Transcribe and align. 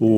Hola 0.00 0.12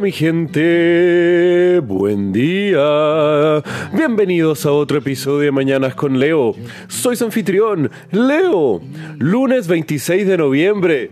mi 0.00 0.12
gente, 0.12 1.80
buen 1.80 2.32
día. 2.32 3.60
Bienvenidos 3.92 4.64
a 4.64 4.70
otro 4.70 4.98
episodio 4.98 5.40
de 5.40 5.50
Mañanas 5.50 5.96
con 5.96 6.20
Leo. 6.20 6.54
Soy 6.86 7.16
su 7.16 7.24
anfitrión, 7.24 7.90
Leo. 8.12 8.80
Lunes 9.18 9.66
26 9.66 10.24
de 10.24 10.38
noviembre. 10.38 11.10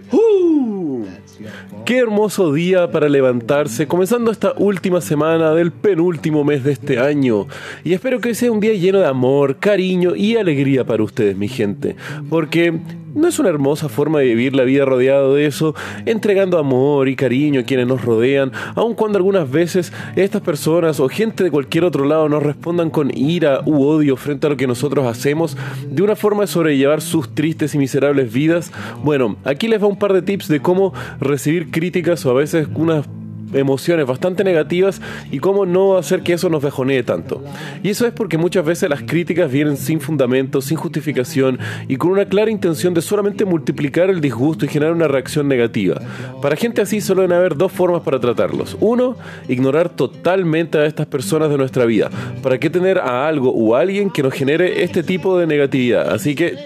Qué 1.85 1.99
hermoso 1.99 2.53
día 2.53 2.93
para 2.93 3.09
levantarse, 3.09 3.89
comenzando 3.89 4.31
esta 4.31 4.53
última 4.57 5.01
semana 5.01 5.55
del 5.55 5.73
penúltimo 5.73 6.45
mes 6.45 6.63
de 6.63 6.71
este 6.71 7.01
año. 7.01 7.49
Y 7.83 7.93
espero 7.93 8.21
que 8.21 8.37
sea 8.37 8.53
un 8.53 8.61
día 8.61 8.75
lleno 8.75 9.01
de 9.01 9.07
amor, 9.07 9.57
cariño 9.57 10.15
y 10.15 10.37
alegría 10.37 10.85
para 10.85 11.03
ustedes, 11.03 11.37
mi 11.37 11.49
gente. 11.49 11.97
Porque 12.31 12.79
¿No 13.15 13.29
es 13.29 13.39
una 13.39 13.51
hermosa 13.51 13.91
forma 13.91 14.21
de 14.21 14.27
vivir 14.27 14.57
la 14.57 14.65
vida 14.65 14.87
rodeado 14.87 15.35
de 15.35 15.45
eso, 15.45 15.75
entregando 16.07 16.59
amor 16.59 17.09
y 17.09 17.17
cariño 17.17 17.61
a 17.61 17.65
quienes 17.65 17.87
nos 17.87 18.03
rodean, 18.05 18.53
aun 18.75 18.95
cuando 18.95 19.19
algunas 19.19 19.51
veces 19.51 19.93
estas 20.17 20.41
personas 20.41 20.99
o 20.99 21.11
gente 21.11 21.45
de 21.45 21.51
cualquier 21.51 21.85
otro 21.85 22.07
lado 22.07 22.31
nos 22.31 22.43
respondan 22.43 22.89
con 22.89 23.15
ira 23.15 23.61
u 23.67 23.85
odio 23.85 24.17
frente 24.17 24.47
a 24.47 24.51
lo 24.51 24.57
que 24.57 24.67
nosotros 24.67 25.07
hacemos, 25.07 25.59
de 25.87 26.03
una 26.03 26.17
forma 26.17 26.43
de 26.43 26.47
sobrellevar 26.47 27.03
sus 27.03 27.35
tristes 27.35 27.75
y 27.75 27.79
miserables 27.79 28.33
vidas? 28.33 28.73
Bueno, 29.03 29.37
aquí 29.45 29.69
les 29.69 29.83
va 29.83 29.89
un 29.89 29.99
par 29.99 30.15
de 30.15 30.23
tips 30.23 30.49
de 30.49 30.61
cómo 30.61 30.95
recibir 31.21 31.71
críticas 31.71 32.25
o 32.25 32.31
a 32.31 32.35
veces 32.35 32.67
unas 32.75 33.07
emociones 33.53 34.07
bastante 34.07 34.45
negativas 34.45 35.01
y 35.31 35.39
cómo 35.39 35.67
no 35.67 35.97
hacer 35.97 36.23
que 36.23 36.33
eso 36.33 36.49
nos 36.49 36.63
bajonee 36.63 37.03
tanto. 37.03 37.43
Y 37.83 37.91
eso 37.91 38.07
es 38.07 38.13
porque 38.13 38.39
muchas 38.39 38.65
veces 38.65 38.89
las 38.89 39.03
críticas 39.03 39.51
vienen 39.51 39.77
sin 39.77 40.01
fundamento, 40.01 40.61
sin 40.61 40.77
justificación 40.77 41.59
y 41.89 41.97
con 41.97 42.11
una 42.11 42.27
clara 42.27 42.51
intención 42.51 42.95
de 42.95 43.03
solamente 43.03 43.45
multiplicar 43.45 44.11
el 44.11 44.21
disgusto 44.21 44.65
y 44.65 44.69
generar 44.69 44.95
una 44.95 45.09
reacción 45.09 45.49
negativa. 45.49 46.01
Para 46.41 46.57
gente 46.57 46.81
así 46.81 47.01
solo 47.01 47.23
deben 47.23 47.37
haber 47.37 47.57
dos 47.57 47.73
formas 47.73 48.03
para 48.03 48.21
tratarlos. 48.21 48.77
Uno, 48.81 49.17
ignorar 49.49 49.89
totalmente 49.91 50.79
a 50.79 50.87
estas 50.87 51.07
personas 51.07 51.51
de 51.51 51.59
nuestra 51.59 51.85
vida. 51.85 52.11
¿Para 52.43 52.59
qué 52.59 52.71
tener 52.71 52.99
a 52.99 53.27
algo 53.27 53.51
o 53.51 53.75
a 53.75 53.81
alguien 53.81 54.11
que 54.11 54.23
nos 54.23 54.35
genere 54.35 54.83
este 54.83 55.03
tipo 55.03 55.39
de 55.39 55.47
negatividad? 55.47 56.13
Así 56.13 56.35
que... 56.35 56.57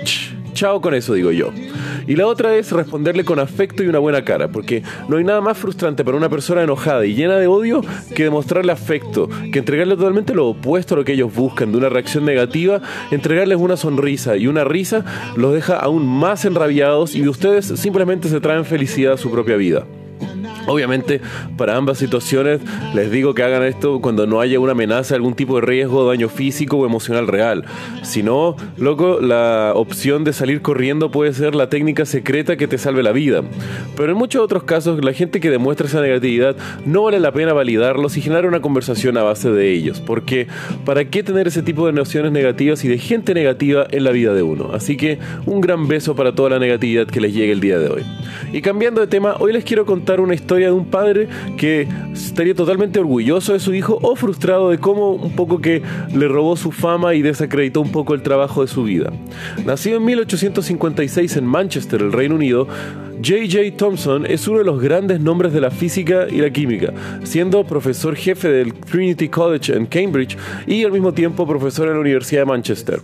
chao 0.57 0.81
con 0.81 0.95
eso, 0.95 1.13
digo 1.15 1.31
yo. 1.31 1.53
Y 2.07 2.17
la 2.17 2.27
otra 2.27 2.57
es 2.57 2.73
responderle 2.73 3.25
con 3.25 3.39
afecto 3.39 3.85
y 3.85 3.89
una 3.89 3.99
buena 3.99 4.25
cara, 4.25 4.49
porque 4.49 4.83
no 5.09 5.19
hay 5.19 5.25
nada 5.25 5.41
más 5.41 5.59
frustrante 5.59 6.03
para 6.03 6.17
una 6.17 6.31
persona 6.31 6.63
enojada 6.63 7.05
y 7.05 7.15
llena 7.15 7.37
de 7.37 7.47
odio 7.47 7.83
que 8.15 8.25
demostrarle 8.25 8.73
afecto, 8.73 9.29
que 9.53 9.59
entregarle 9.59 9.97
totalmente 9.97 10.35
lo 10.35 10.49
opuesto 10.49 10.95
a 10.95 10.99
lo 10.99 11.05
que 11.05 11.13
ellos 11.13 11.35
buscan, 11.35 11.73
de 11.73 11.79
una 11.79 11.91
reacción 11.91 12.25
negativa, 12.25 12.81
entregarles 13.11 13.59
una 13.59 13.77
sonrisa 13.77 14.37
y 14.37 14.47
una 14.47 14.65
risa 14.65 15.05
los 15.37 15.53
deja 15.53 15.77
aún 15.77 16.07
más 16.07 16.45
enrabiados 16.45 17.15
y 17.15 17.21
de 17.21 17.29
ustedes 17.29 17.67
simplemente 17.67 18.29
se 18.29 18.41
traen 18.41 18.65
felicidad 18.65 19.13
a 19.13 19.19
su 19.19 19.31
propia 19.31 19.57
vida. 19.57 19.87
Obviamente, 20.67 21.21
para 21.57 21.77
ambas 21.77 21.99
situaciones 21.99 22.61
les 22.95 23.11
digo 23.11 23.35
que 23.35 23.43
hagan 23.43 23.63
esto 23.63 24.01
cuando 24.01 24.27
no 24.27 24.41
haya 24.41 24.61
una 24.61 24.73
amenaza, 24.73 25.15
algún 25.15 25.35
tipo 25.35 25.57
de 25.57 25.67
riesgo, 25.67 26.09
daño 26.09 26.29
físico 26.29 26.79
o 26.79 26.87
emocional 26.87 27.27
real. 27.27 27.65
Si 28.03 28.23
no, 28.23 28.57
loco, 28.77 29.21
la 29.21 29.73
opción 29.75 30.25
de 30.25 30.33
salir 30.33 30.63
corriendo 30.63 31.11
puede 31.11 31.33
ser 31.33 31.55
la 31.55 31.69
técnica 31.69 32.05
secreta 32.05 32.57
que 32.57 32.69
te 32.69 32.79
salve 32.79 33.03
la 33.03 33.13
vida. 33.13 33.43
Pero 33.97 34.13
en 34.13 34.19
muchos 34.19 34.43
otros 34.43 34.65
casos, 34.65 35.05
la 35.05 35.13
gente 35.13 35.41
que 35.41 35.51
demuestra 35.51 35.87
esa 35.87 36.01
negatividad 36.01 36.57
no 36.85 37.05
vale 37.05 37.21
la 37.21 37.33
pena 37.33 37.53
validarlos 37.53 38.17
y 38.17 38.21
generar 38.21 38.47
una 38.47 38.61
conversación 38.61 39.17
a 39.17 39.23
base 39.23 39.51
de 39.51 39.73
ellos. 39.73 40.01
Porque, 40.01 40.47
¿para 40.85 41.05
qué 41.05 41.23
tener 41.23 41.47
ese 41.47 41.63
tipo 41.63 41.87
de 41.87 41.93
nociones 41.93 42.33
negativas 42.33 42.85
y 42.85 42.89
de 42.89 42.99
gente 42.99 43.35
negativa 43.35 43.87
en 43.91 44.05
la 44.05 44.11
vida 44.11 44.35
de 44.35 44.43
uno? 44.43 44.71
Así 44.73 44.97
que, 44.97 45.19
un 45.47 45.61
gran 45.61 45.89
beso 45.89 46.15
para 46.15 46.35
toda 46.35 46.51
la 46.51 46.59
negatividad 46.59 47.07
que 47.07 47.21
les 47.21 47.35
llegue 47.35 47.53
el 47.53 47.61
día 47.61 47.79
de 47.79 47.89
hoy. 47.89 48.03
Y 48.53 48.63
cambiando 48.63 49.01
de 49.01 49.07
tema, 49.07 49.37
hoy 49.39 49.53
les 49.53 49.65
quiero 49.65 49.87
contar 49.87 50.21
una 50.21 50.35
historia 50.35 50.56
de 50.65 50.73
un 50.73 50.87
padre 50.87 51.29
que 51.57 51.87
estaría 52.13 52.55
totalmente 52.55 52.99
orgulloso 52.99 53.53
de 53.53 53.61
su 53.61 53.75
hijo 53.75 53.99
o 54.03 54.17
frustrado 54.17 54.71
de 54.71 54.79
cómo 54.79 55.13
un 55.13 55.37
poco 55.37 55.61
que 55.61 55.83
le 56.15 56.29
robó 56.29 56.57
su 56.57 56.73
fama 56.73 57.15
y 57.15 57.23
desacreditó 57.23 57.81
un 57.81 57.93
poco 57.93 58.15
el 58.15 58.23
trabajo 58.23 58.63
de 58.63 58.69
su 58.69 58.85
vida. 58.85 59.13
Nacido 59.65 59.99
en 59.99 60.05
1856 60.05 61.37
en 61.37 61.47
Manchester, 61.47 62.01
el 62.01 62.13
Reino 62.13 62.35
Unido, 62.35 62.67
J.J. 63.23 63.77
Thomson 63.77 64.27
es 64.27 64.47
uno 64.47 64.59
de 64.59 64.65
los 64.65 64.81
grandes 64.81 65.21
nombres 65.21 65.53
de 65.53 65.61
la 65.61 65.71
física 65.71 66.27
y 66.31 66.39
la 66.39 66.51
química, 66.51 66.93
siendo 67.25 67.65
profesor 67.65 68.15
jefe 68.15 68.49
del 68.49 68.75
Trinity 68.75 69.29
College 69.29 69.75
en 69.75 69.87
Cambridge 69.87 70.37
y 70.67 70.85
al 70.85 70.93
mismo 70.93 71.13
tiempo 71.13 71.47
profesor 71.47 71.89
en 71.89 71.95
la 71.95 72.01
Universidad 72.01 72.43
de 72.43 72.47
Manchester. 72.47 73.01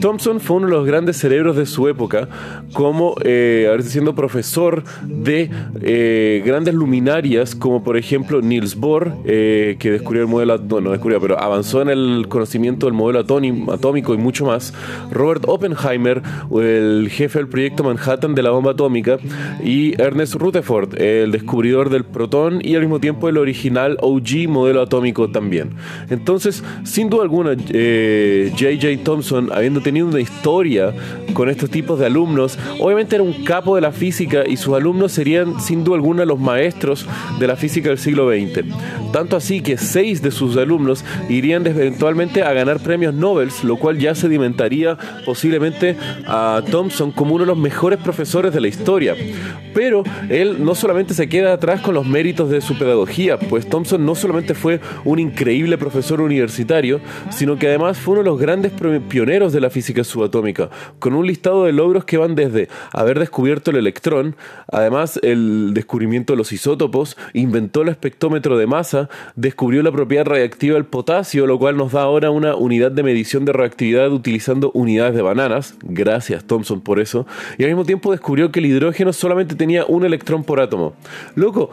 Thomson 0.00 0.40
fue 0.40 0.56
uno 0.56 0.66
de 0.66 0.72
los 0.72 0.86
grandes 0.86 1.18
cerebros 1.18 1.56
de 1.56 1.66
su 1.66 1.88
época, 1.88 2.28
como 2.72 3.14
eh, 3.22 3.76
siendo 3.82 4.14
profesor 4.14 4.82
de 5.04 5.50
eh, 5.82 6.42
grandes 6.44 6.74
luminarias, 6.74 7.54
como 7.54 7.84
por 7.84 7.96
ejemplo 7.96 8.40
Niels 8.40 8.76
Bohr, 8.76 9.12
eh, 9.24 9.76
que 9.78 9.90
descubrió 9.90 10.22
el 10.22 10.28
modelo, 10.28 10.58
bueno, 10.58 10.86
no 10.86 10.90
descubrió, 10.92 11.20
pero 11.20 11.38
avanzó 11.38 11.82
en 11.82 11.90
el 11.90 12.26
conocimiento 12.28 12.86
del 12.86 12.94
modelo 12.94 13.20
atómico 13.20 14.14
y 14.14 14.16
mucho 14.16 14.46
más. 14.46 14.72
Robert 15.10 15.44
Oppenheimer, 15.46 16.22
el 16.52 17.08
jefe 17.10 17.38
del 17.38 17.48
proyecto 17.48 17.84
Manhattan 17.84 18.34
de 18.34 18.42
la 18.42 18.50
bomba 18.50 18.72
atómica, 18.72 19.18
y 19.62 20.00
Ernest 20.00 20.34
Rutherford, 20.34 21.00
el 21.00 21.32
descubridor 21.32 21.90
del 21.90 22.04
protón 22.04 22.60
y 22.62 22.74
al 22.74 22.82
mismo 22.82 23.00
tiempo 23.00 23.28
el 23.28 23.38
original 23.38 23.96
OG 24.00 24.48
modelo 24.48 24.82
atómico 24.82 25.30
también. 25.30 25.70
Entonces, 26.08 26.62
sin 26.84 27.10
duda 27.10 27.22
alguna, 27.22 27.50
J.J. 27.50 27.72
Eh, 27.72 29.00
Thompson, 29.02 29.50
habiendo 29.52 29.80
tenido 29.80 30.06
una 30.06 30.20
historia 30.20 30.94
con 31.34 31.48
estos 31.48 31.70
tipos 31.70 31.98
de 31.98 32.06
alumnos, 32.06 32.58
obviamente 32.78 33.16
era 33.16 33.24
un 33.24 33.44
capo 33.44 33.74
de 33.74 33.80
la 33.80 33.92
física 33.92 34.44
y 34.46 34.56
sus 34.56 34.74
alumnos 34.74 35.12
serían 35.12 35.60
sin 35.60 35.84
duda 35.84 35.96
alguna 35.96 36.24
los 36.24 36.38
maestros 36.38 37.06
de 37.38 37.46
la 37.46 37.56
física 37.56 37.88
del 37.88 37.98
siglo 37.98 38.30
XX. 38.30 38.64
Tanto 39.12 39.36
así 39.36 39.60
que 39.60 39.76
seis 39.76 40.22
de 40.22 40.30
sus 40.30 40.56
alumnos 40.56 41.04
irían 41.28 41.66
eventualmente 41.66 42.42
a 42.42 42.52
ganar 42.52 42.80
premios 42.80 43.14
Nobel, 43.14 43.50
lo 43.64 43.76
cual 43.76 43.98
ya 43.98 44.14
sedimentaría 44.14 44.96
posiblemente 45.24 45.96
a 46.26 46.62
Thompson 46.70 47.12
como 47.12 47.34
uno 47.34 47.44
de 47.44 47.48
los 47.48 47.58
mejores 47.58 47.98
profesores 47.98 48.52
de 48.52 48.60
la 48.60 48.68
historia. 48.68 49.14
Pero 49.74 50.02
él 50.28 50.64
no 50.64 50.74
solamente 50.74 51.14
se 51.14 51.28
queda 51.28 51.52
atrás 51.52 51.80
con 51.80 51.94
los 51.94 52.06
méritos 52.06 52.50
de 52.50 52.60
su 52.60 52.76
pedagogía, 52.76 53.38
pues 53.38 53.68
Thompson 53.68 54.04
no 54.04 54.14
solamente 54.14 54.54
fue 54.54 54.80
un 55.04 55.18
increíble 55.18 55.78
profesor 55.78 56.20
universitario, 56.20 57.00
sino 57.30 57.58
que 57.58 57.68
además 57.68 57.98
fue 57.98 58.12
uno 58.12 58.22
de 58.22 58.30
los 58.30 58.40
grandes 58.40 58.72
pioneros 59.08 59.52
de 59.52 59.60
la 59.60 59.70
física 59.70 60.04
subatómica, 60.04 60.70
con 60.98 61.14
un 61.14 61.26
listado 61.26 61.64
de 61.64 61.72
logros 61.72 62.04
que 62.04 62.16
van 62.16 62.34
desde 62.34 62.68
haber 62.92 63.18
descubierto 63.18 63.70
el 63.70 63.76
electrón, 63.76 64.36
además 64.70 65.20
el 65.22 65.72
descubrimiento 65.74 66.32
de 66.32 66.36
los 66.38 66.52
isótopos, 66.52 67.16
inventó 67.32 67.82
el 67.82 67.88
espectrómetro 67.88 68.58
de 68.58 68.66
masa, 68.66 69.08
descubrió 69.36 69.82
la 69.82 69.92
propiedad 69.92 70.24
radiactiva 70.24 70.74
del 70.74 70.84
potasio, 70.84 71.46
lo 71.46 71.58
cual 71.58 71.76
nos 71.76 71.92
da 71.92 72.02
ahora 72.02 72.30
una 72.30 72.54
unidad 72.54 72.90
de 72.90 73.02
medición 73.02 73.44
de 73.44 73.52
reactividad 73.52 74.10
utilizando 74.12 74.70
unidades 74.74 75.14
de 75.14 75.22
bananas, 75.22 75.74
gracias 75.82 76.44
Thompson 76.44 76.80
por 76.80 77.00
eso, 77.00 77.26
y 77.58 77.64
al 77.64 77.70
mismo 77.70 77.84
tiempo 77.84 78.12
descubrió 78.12 78.50
que 78.50 78.60
el 78.60 78.66
hidrógeno 78.66 79.12
solamente 79.30 79.54
tenía 79.54 79.84
un 79.86 80.04
electrón 80.04 80.42
por 80.42 80.58
átomo. 80.58 80.92
Loco, 81.36 81.70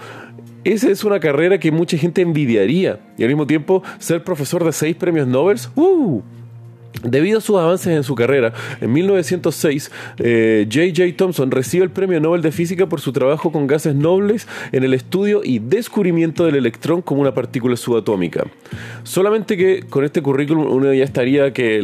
esa 0.63 0.91
es 0.91 1.03
una 1.03 1.19
carrera 1.19 1.59
que 1.59 1.71
mucha 1.71 1.97
gente 1.97 2.21
envidiaría. 2.21 2.99
Y 3.17 3.23
al 3.23 3.29
mismo 3.29 3.47
tiempo, 3.47 3.81
ser 3.97 4.23
profesor 4.23 4.63
de 4.63 4.71
seis 4.71 4.95
premios 4.95 5.27
Nobel, 5.27 5.57
¡uh! 5.75 6.21
Debido 7.03 7.39
a 7.39 7.41
sus 7.41 7.57
avances 7.57 7.87
en 7.87 8.03
su 8.03 8.13
carrera, 8.13 8.53
en 8.79 8.93
1906, 8.93 9.91
J.J. 10.17 10.23
Eh, 10.23 11.13
Thomson 11.15 11.49
recibe 11.49 11.83
el 11.83 11.89
Premio 11.89 12.19
Nobel 12.19 12.41
de 12.41 12.51
Física 12.51 12.87
por 12.87 13.01
su 13.01 13.11
trabajo 13.11 13.51
con 13.51 13.65
gases 13.65 13.95
nobles 13.95 14.47
en 14.71 14.83
el 14.83 14.93
estudio 14.93 15.41
y 15.43 15.59
descubrimiento 15.59 16.45
del 16.45 16.55
electrón 16.55 17.01
como 17.01 17.21
una 17.21 17.33
partícula 17.33 17.75
subatómica. 17.75 18.45
Solamente 19.03 19.57
que 19.57 19.83
con 19.83 20.05
este 20.05 20.21
currículum 20.21 20.71
uno 20.71 20.93
ya 20.93 21.03
estaría 21.03 21.53
que 21.53 21.81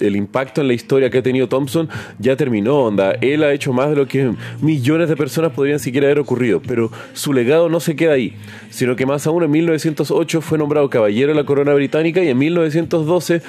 el 0.00 0.16
impacto 0.16 0.60
en 0.60 0.68
la 0.68 0.74
historia 0.74 1.10
que 1.10 1.18
ha 1.18 1.22
tenido 1.22 1.48
Thomson 1.48 1.88
ya 2.18 2.36
terminó, 2.36 2.78
onda. 2.78 3.12
Él 3.20 3.42
ha 3.44 3.52
hecho 3.52 3.72
más 3.72 3.90
de 3.90 3.96
lo 3.96 4.06
que 4.06 4.32
millones 4.60 5.08
de 5.08 5.16
personas 5.16 5.52
podrían 5.52 5.78
siquiera 5.78 6.06
haber 6.06 6.18
ocurrido, 6.18 6.60
pero 6.66 6.90
su 7.12 7.32
legado 7.32 7.68
no 7.68 7.80
se 7.80 7.96
queda 7.96 8.12
ahí, 8.12 8.34
sino 8.70 8.96
que 8.96 9.06
más 9.06 9.26
aún 9.26 9.42
en 9.42 9.50
1908 9.50 10.40
fue 10.40 10.58
nombrado 10.58 10.90
caballero 10.90 11.28
de 11.28 11.34
la 11.34 11.44
corona 11.44 11.74
británica 11.74 12.22
y 12.22 12.28
en 12.28 12.38
1912 12.38 13.42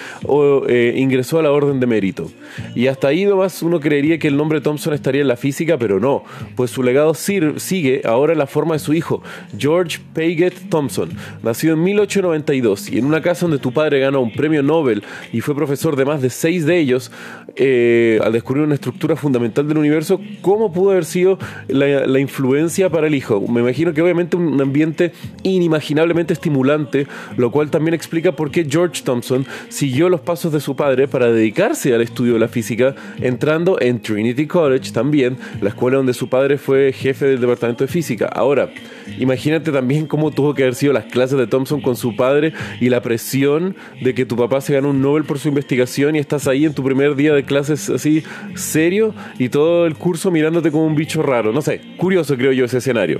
ingresó 0.95 1.39
a 1.39 1.43
la 1.43 1.51
Orden 1.51 1.79
de 1.79 1.87
Mérito. 1.87 2.31
Y 2.75 2.87
hasta 2.87 3.07
ahí 3.07 3.25
nomás 3.25 3.61
uno 3.63 3.79
creería 3.79 4.19
que 4.19 4.27
el 4.27 4.37
nombre 4.37 4.61
Thompson 4.61 4.93
estaría 4.93 5.21
en 5.21 5.27
la 5.27 5.37
física, 5.37 5.77
pero 5.77 5.99
no, 5.99 6.23
pues 6.55 6.71
su 6.71 6.83
legado 6.83 7.13
sigue 7.13 8.01
ahora 8.05 8.33
en 8.33 8.39
la 8.39 8.47
forma 8.47 8.73
de 8.73 8.79
su 8.79 8.93
hijo, 8.93 9.21
George 9.57 9.99
Paget 10.13 10.69
Thompson, 10.69 11.09
nacido 11.43 11.73
en 11.73 11.83
1892 11.83 12.89
y 12.89 12.99
en 12.99 13.05
una 13.05 13.21
casa 13.21 13.45
donde 13.45 13.59
tu 13.59 13.71
padre 13.71 13.99
ganó 13.99 14.21
un 14.21 14.31
premio 14.31 14.63
Nobel 14.63 15.03
y 15.31 15.41
fue 15.41 15.55
profesor 15.55 15.95
de 15.95 16.05
más 16.05 16.21
de 16.21 16.29
seis 16.41 16.65
de 16.65 16.77
ellos, 16.77 17.11
eh, 17.55 18.19
al 18.23 18.33
descubrir 18.33 18.63
una 18.63 18.75
estructura 18.75 19.15
fundamental 19.15 19.67
del 19.67 19.77
universo, 19.77 20.19
¿cómo 20.41 20.71
pudo 20.71 20.91
haber 20.91 21.05
sido 21.05 21.39
la, 21.67 22.19
influencia 22.19 22.89
para 22.89 23.07
el 23.07 23.15
hijo? 23.15 23.41
Me 23.47 23.61
imagino 23.61 23.93
que 23.93 24.01
obviamente 24.01 24.37
un 24.37 24.59
ambiente 24.61 25.13
inimaginablemente 25.43 26.33
estimulante, 26.33 27.07
lo 27.37 27.51
cual 27.51 27.71
también 27.71 27.93
explica 27.93 28.33
por 28.33 28.51
qué 28.51 28.65
George 28.69 29.01
Thompson 29.03 29.45
siguió 29.69 30.09
los 30.09 30.21
pasos 30.21 30.51
de 30.51 30.59
su 30.59 30.75
padre 30.75 30.81
padre 30.81 31.07
para 31.07 31.31
dedicarse 31.31 31.93
al 31.93 32.01
estudio 32.01 32.33
de 32.33 32.39
la 32.39 32.47
física, 32.47 32.95
entrando 33.19 33.79
en 33.79 34.01
Trinity 34.01 34.47
College 34.47 34.91
también, 34.91 35.37
la 35.61 35.69
escuela 35.69 35.97
donde 35.97 36.15
su 36.15 36.27
padre 36.27 36.57
fue 36.57 36.91
jefe 36.91 37.27
del 37.27 37.39
departamento 37.39 37.83
de 37.83 37.87
física. 37.87 38.25
Ahora, 38.25 38.71
imagínate 39.19 39.71
también 39.71 40.07
cómo 40.07 40.31
tuvo 40.31 40.55
que 40.55 40.63
haber 40.63 40.73
sido 40.73 40.91
las 40.91 41.05
clases 41.05 41.37
de 41.37 41.45
Thompson 41.45 41.81
con 41.81 41.95
su 41.95 42.15
padre 42.15 42.53
y 42.79 42.89
la 42.89 43.03
presión 43.03 43.75
de 44.01 44.15
que 44.15 44.25
tu 44.25 44.35
papá 44.35 44.59
se 44.59 44.73
ganó 44.73 44.89
un 44.89 45.03
Nobel 45.03 45.23
por 45.23 45.37
su 45.37 45.49
investigación 45.49 46.15
y 46.15 46.19
estás 46.35 46.47
ahí 46.47 46.63
en 46.63 46.73
tu 46.73 46.81
primer 46.81 47.13
día 47.17 47.33
de 47.33 47.43
clases 47.43 47.89
así 47.89 48.23
serio 48.55 49.13
y 49.37 49.49
todo 49.49 49.85
el 49.85 49.95
curso 49.95 50.31
mirándote 50.31 50.71
como 50.71 50.85
un 50.85 50.95
bicho 50.95 51.21
raro. 51.21 51.51
No 51.51 51.61
sé, 51.61 51.81
curioso 51.97 52.37
creo 52.37 52.53
yo 52.53 52.63
ese 52.63 52.77
escenario. 52.77 53.19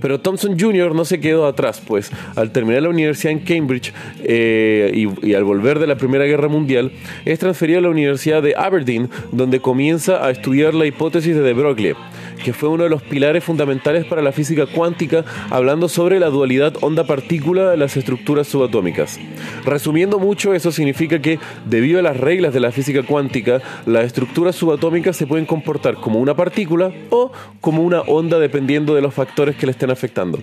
Pero 0.00 0.18
Thompson 0.18 0.58
Jr. 0.58 0.96
no 0.96 1.04
se 1.04 1.20
quedó 1.20 1.46
atrás, 1.46 1.80
pues 1.86 2.10
al 2.34 2.50
terminar 2.50 2.82
la 2.82 2.88
universidad 2.88 3.32
en 3.32 3.40
Cambridge 3.40 3.92
eh, 4.24 4.90
y, 4.92 5.28
y, 5.28 5.34
al 5.34 5.44
volver 5.44 5.78
de 5.78 5.86
la 5.86 5.94
Primera 5.94 6.24
Guerra 6.24 6.48
Mundial, 6.48 6.90
es 7.24 7.38
transferido 7.38 7.78
a 7.78 7.82
la 7.82 7.90
Universidad 7.90 8.42
de 8.42 8.56
Aberdeen, 8.56 9.08
donde 9.30 9.60
comienza 9.60 10.26
a 10.26 10.30
estudiar 10.30 10.74
la 10.74 10.86
hipótesis 10.86 11.36
de 11.36 11.42
de 11.42 11.52
Broglie 11.52 11.94
que 12.42 12.52
fue 12.52 12.68
uno 12.68 12.84
de 12.84 12.90
los 12.90 13.02
pilares 13.02 13.44
fundamentales 13.44 14.04
para 14.04 14.22
la 14.22 14.32
física 14.32 14.66
cuántica, 14.66 15.24
hablando 15.50 15.88
sobre 15.88 16.18
la 16.18 16.28
dualidad 16.28 16.74
onda-partícula 16.80 17.70
de 17.70 17.76
las 17.76 17.96
estructuras 17.96 18.48
subatómicas. 18.48 19.18
Resumiendo 19.64 20.18
mucho, 20.18 20.54
eso 20.54 20.72
significa 20.72 21.20
que, 21.20 21.38
debido 21.66 21.98
a 21.98 22.02
las 22.02 22.16
reglas 22.16 22.52
de 22.54 22.60
la 22.60 22.72
física 22.72 23.02
cuántica, 23.02 23.60
las 23.86 24.04
estructuras 24.04 24.56
subatómicas 24.56 25.16
se 25.16 25.26
pueden 25.26 25.46
comportar 25.46 25.94
como 25.96 26.18
una 26.18 26.34
partícula 26.34 26.92
o 27.10 27.32
como 27.60 27.82
una 27.82 28.00
onda 28.02 28.38
dependiendo 28.38 28.94
de 28.94 29.02
los 29.02 29.14
factores 29.14 29.56
que 29.56 29.66
le 29.66 29.72
estén 29.72 29.90
afectando. 29.90 30.38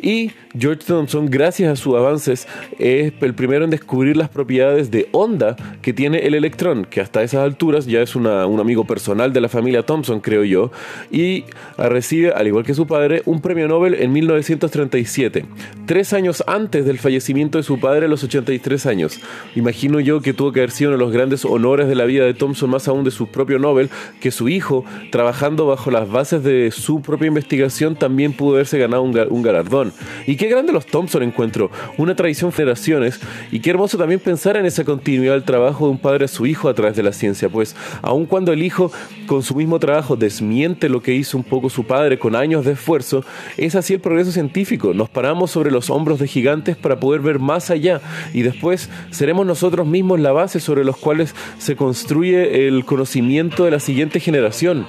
Y 0.00 0.32
George 0.58 0.84
Thomson, 0.86 1.26
gracias 1.26 1.72
a 1.72 1.76
sus 1.76 1.94
avances, 1.94 2.46
es 2.78 3.12
el 3.20 3.34
primero 3.34 3.64
en 3.64 3.70
descubrir 3.70 4.16
las 4.16 4.28
propiedades 4.28 4.90
de 4.90 5.08
onda 5.12 5.56
que 5.82 5.92
tiene 5.92 6.26
el 6.26 6.34
electrón, 6.34 6.86
que 6.88 7.00
hasta 7.00 7.22
esas 7.22 7.42
alturas 7.42 7.86
ya 7.86 8.00
es 8.00 8.14
un 8.14 8.26
amigo 8.26 8.84
personal 8.84 9.32
de 9.32 9.40
la 9.40 9.48
familia 9.48 9.84
Thomson, 9.84 10.20
creo 10.20 10.44
yo, 10.44 10.70
y 11.10 11.33
recibe, 11.76 12.32
al 12.32 12.46
igual 12.46 12.64
que 12.64 12.74
su 12.74 12.86
padre, 12.86 13.22
un 13.24 13.40
premio 13.40 13.66
Nobel 13.66 13.94
en 13.94 14.12
1937, 14.12 15.44
tres 15.86 16.12
años 16.12 16.44
antes 16.46 16.84
del 16.84 16.98
fallecimiento 16.98 17.58
de 17.58 17.64
su 17.64 17.80
padre 17.80 18.06
a 18.06 18.08
los 18.08 18.22
83 18.22 18.86
años. 18.86 19.20
Imagino 19.56 20.00
yo 20.00 20.20
que 20.20 20.32
tuvo 20.32 20.52
que 20.52 20.60
haber 20.60 20.70
sido 20.70 20.90
uno 20.90 20.98
de 20.98 21.04
los 21.04 21.12
grandes 21.12 21.44
honores 21.44 21.88
de 21.88 21.94
la 21.94 22.04
vida 22.04 22.24
de 22.24 22.34
Thomson, 22.34 22.70
más 22.70 22.88
aún 22.88 23.04
de 23.04 23.10
su 23.10 23.28
propio 23.28 23.58
Nobel, 23.58 23.90
que 24.20 24.30
su 24.30 24.48
hijo, 24.48 24.84
trabajando 25.10 25.66
bajo 25.66 25.90
las 25.90 26.10
bases 26.10 26.42
de 26.42 26.70
su 26.70 27.02
propia 27.02 27.28
investigación, 27.28 27.96
también 27.96 28.32
pudo 28.32 28.54
haberse 28.54 28.78
ganado 28.78 29.02
un, 29.02 29.42
galardón. 29.42 29.92
Y 30.26 30.36
qué 30.36 30.48
grande 30.48 30.72
los 30.72 30.86
Thompson 30.86 31.22
encuentro, 31.22 31.70
una 31.98 32.14
tradición 32.14 32.52
generaciones, 32.52 33.20
y 33.50 33.60
qué 33.60 33.70
hermoso 33.70 33.98
también 33.98 34.20
pensar 34.20 34.56
en 34.56 34.66
esa 34.66 34.84
continuidad 34.84 35.34
del 35.34 35.44
trabajo 35.44 35.86
de 35.86 35.92
un 35.92 35.98
padre 35.98 36.26
a 36.26 36.28
su 36.28 36.46
hijo 36.46 36.68
a 36.68 36.74
través 36.74 36.96
de 36.96 37.02
la 37.02 37.12
ciencia, 37.12 37.48
pues 37.48 37.74
aun 38.02 38.26
cuando 38.26 38.52
el 38.52 38.62
hijo 38.62 38.92
con 39.26 39.42
su 39.42 39.54
mismo 39.54 39.78
trabajo 39.78 40.16
desmiente 40.16 40.88
lo 40.88 41.02
que 41.02 41.12
un 41.32 41.44
poco 41.44 41.70
su 41.70 41.84
padre 41.84 42.18
con 42.18 42.36
años 42.36 42.64
de 42.64 42.72
esfuerzo, 42.72 43.24
es 43.56 43.74
así 43.74 43.94
el 43.94 44.00
progreso 44.00 44.32
científico, 44.32 44.92
nos 44.92 45.08
paramos 45.08 45.52
sobre 45.52 45.70
los 45.70 45.88
hombros 45.88 46.18
de 46.18 46.28
gigantes 46.28 46.76
para 46.76 47.00
poder 47.00 47.22
ver 47.22 47.38
más 47.38 47.70
allá 47.70 48.00
y 48.34 48.42
después 48.42 48.90
seremos 49.10 49.46
nosotros 49.46 49.86
mismos 49.86 50.20
la 50.20 50.32
base 50.32 50.60
sobre 50.60 50.84
los 50.84 50.96
cuales 50.96 51.34
se 51.58 51.76
construye 51.76 52.66
el 52.66 52.84
conocimiento 52.84 53.64
de 53.64 53.70
la 53.70 53.80
siguiente 53.80 54.20
generación. 54.20 54.86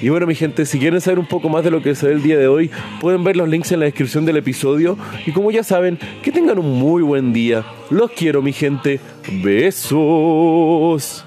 Y 0.00 0.08
bueno, 0.08 0.26
mi 0.26 0.34
gente, 0.34 0.66
si 0.66 0.78
quieren 0.78 1.00
saber 1.00 1.18
un 1.18 1.26
poco 1.26 1.48
más 1.48 1.64
de 1.64 1.70
lo 1.70 1.82
que 1.82 1.94
se 1.94 2.06
ve 2.06 2.12
el 2.12 2.22
día 2.22 2.38
de 2.38 2.48
hoy, 2.48 2.70
pueden 3.00 3.24
ver 3.24 3.36
los 3.36 3.48
links 3.48 3.72
en 3.72 3.80
la 3.80 3.86
descripción 3.86 4.24
del 4.24 4.36
episodio. 4.36 4.96
Y 5.26 5.32
como 5.32 5.50
ya 5.50 5.64
saben, 5.64 5.98
que 6.22 6.32
tengan 6.32 6.58
un 6.58 6.78
muy 6.78 7.02
buen 7.02 7.32
día. 7.32 7.64
Los 7.90 8.10
quiero, 8.12 8.42
mi 8.42 8.52
gente. 8.52 9.00
Besos. 9.42 11.24